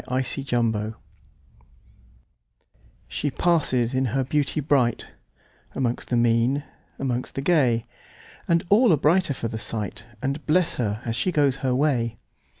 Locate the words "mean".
6.17-6.63